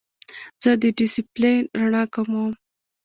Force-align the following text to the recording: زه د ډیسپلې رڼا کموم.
زه 0.63 0.71
د 0.81 0.83
ډیسپلې 0.97 1.53
رڼا 1.79 2.03
کموم. 2.13 2.51